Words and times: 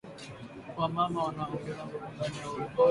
Wa 0.77 0.87
mama 0.95 1.19
wana 1.25 1.43
ongeza 1.53 1.83
nguvu 1.87 2.09
ndani 2.13 2.37
ya 2.39 2.49
urimaji 2.49 2.79